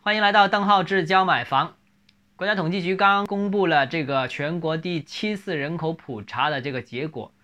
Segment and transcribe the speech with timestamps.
[0.00, 1.76] 欢迎来到邓浩志教买房。
[2.36, 7.34] 国家统计局刚公布了这个全国第七次人口普查的这个结果，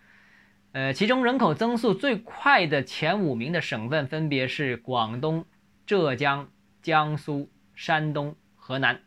[0.73, 5.45] 呃，其中人口增速最快的前五名的省份分别是广东、
[5.85, 6.49] 浙江、
[6.81, 9.01] 江苏、山东、河南。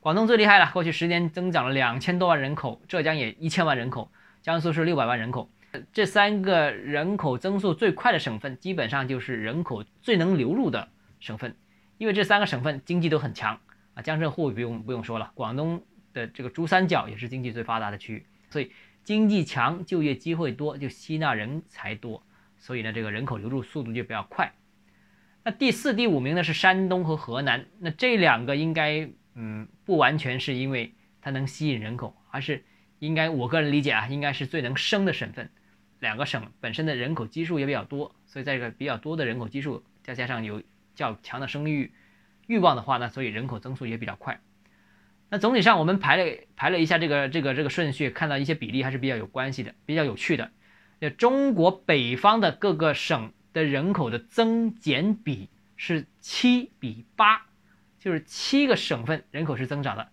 [0.00, 4.10] 广东最厉害了，过去十年增长了两千多万人口，浙江也一千万人口，
[4.40, 5.50] 江苏是六百万人口。
[5.92, 10.88] 这三个人口增速最快的省份，基本上就是人口最能流入的
[11.20, 11.54] 省份，
[12.00, 13.60] 因为这三个省份经济都很强
[13.92, 14.00] 啊。
[14.00, 15.84] 江浙沪不用不用说了，广东
[16.14, 18.72] 的这个珠三角也是经济最发达的区域，所以
[19.04, 22.22] 经济强，就业机会多，就吸纳人才多，
[22.58, 24.50] 所以呢，这个人口流入速度就比较快。
[25.44, 32.64] 那第四、第五名呢是山东和河南，那这两个应该嗯不完全是因为它能吸引人口，而是
[32.98, 35.50] 应该我个人理解啊，应该是最能生的省份。
[35.98, 40.62] 两个省本身的人口基数也比较多，所以在这个比较多的人口基数，再加上有
[41.00, 41.92] 较强的生育
[42.46, 44.40] 欲望的话呢，所以人口增速也比较快。
[45.30, 50.50] 那总体上我们排了排了一下这个这个这个顺序，看到一些比例还是比较有关系的，比较有趣的。
[50.98, 57.46] 那中国北方的各个省的人口的增减比是七比八，
[57.98, 60.08] 就是七个省份人口是增长的，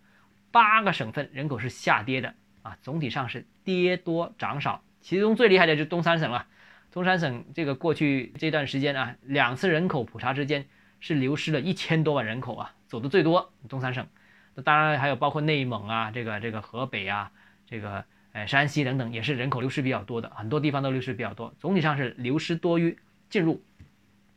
[0.51, 4.83] 八个省份人口是下跌的啊，总体上是跌多涨少。
[5.01, 6.45] 其中最厉害的就是东三省了，
[6.91, 10.67] 东三省这个过去这段时间啊，两次人口普查之间
[10.99, 14.07] 是流失了一千多万人口啊，走的最多东三省。
[14.55, 17.31] 那当然还有包括内蒙啊，这个这个河北啊，
[17.65, 21.53] 这个呃山西等等，也是人口流失比较多的，很多地方都流失比较多。
[21.59, 22.97] 总体上是流失多于
[23.29, 23.63] 进入，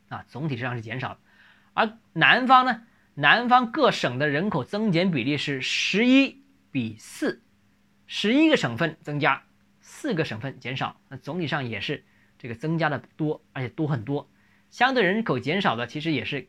[0.08, 1.18] 啊，总体上是减少。
[1.74, 2.82] 而南方呢，
[3.14, 7.42] 南方各省的人口增减比例是十一比四，
[8.06, 9.42] 十一个省份增加。
[9.82, 12.04] 四个省份减少，那总体上也是
[12.38, 14.28] 这个增加的多，而且多很多。
[14.70, 16.48] 相对人口减少的，其实也是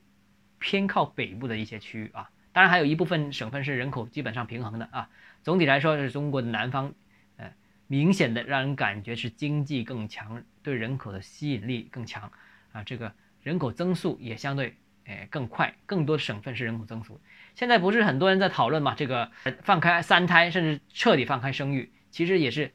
[0.59, 2.29] 偏靠北部的一些区域啊。
[2.53, 5.09] 当然还有一部分省份是人口基本上平衡的啊。
[5.41, 6.93] 总体来说，是中国的南方，
[7.37, 7.51] 呃，
[7.87, 12.31] 明显的让人感觉是经济更强，对人口的吸引力更强
[12.71, 12.83] 啊。
[12.83, 13.11] 这个
[13.41, 17.19] 人口增速也相对诶更快，更多省份是人口增速。
[17.55, 18.93] 现在不是很多人在讨论嘛？
[18.93, 19.31] 这个
[19.63, 22.71] 放开三胎，甚至彻底放开生育，其实也是。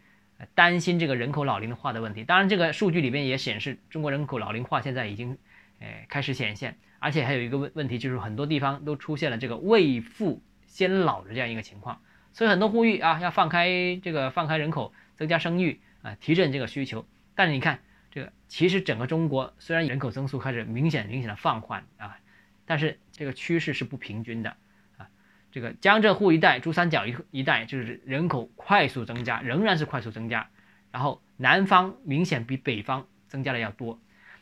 [0.55, 5.39] 担心这个人口老龄化的问题，当然这个数据里面也显示，中国人口老龄化现在已经，
[5.81, 12.01] 诶开始显现，而且还有一个问问题，就是很多地方都出现了这个未富先老的这样一个情况，
[12.33, 13.69] 所以很多呼吁啊，要放开
[14.03, 17.07] 这个放开人口，增加生育啊，提振这个需求。
[17.35, 17.81] 但是你看
[18.11, 22.19] 这个，其实整个中国虽然人口增速开始明显明显的放缓啊，
[22.67, 24.57] 但是这个趋势是不平均的。
[25.57, 30.51] 这个江浙沪一带、珠三角一一带就是人口快速增加，仍然是快速增加，
[30.93, 33.99] 然后南方明显比北方增加的要多，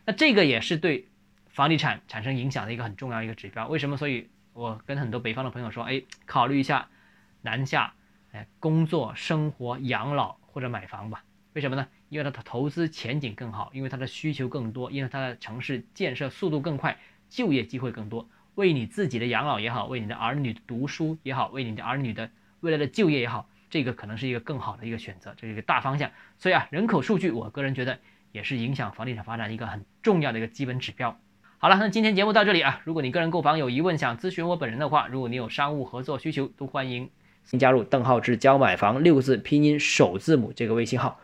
[0.07, 1.07] 那这个也是对
[1.47, 3.69] 房地产产生影响的一个很重要一个指标。
[3.69, 3.97] 为什么？
[3.97, 6.89] 所以我跟很多北方的朋友说，哎，考虑一下
[7.43, 7.95] 南下，
[8.33, 11.23] 哎，工作、生活、养老或者买房吧。
[11.53, 11.87] 为什么呢？
[12.09, 16.99] 因为它的投资前景更好，因为它的需求更多，因为它的城市建设速度更快，
[17.29, 18.29] 就业机会更多。
[18.55, 26.11] 为你自己的养老也好，为你的儿女读书也好，为你的儿女的未来的就业也好，这个可能是一个更好的一个选择，这是一个大方向。
[26.39, 27.99] 所以啊，人口数据，我个人觉得
[28.33, 31.19] 也是影响房地产发展一个很重要的一个基本指标。
[31.59, 37.11] 好了，那今天节目到这里啊，如果你个人购房有疑问，想咨询我本人的话，如果你有商务合作需求，都欢迎
[37.45, 41.19] 新加入邓浩志教买房六个字拼音首字母这个微信号。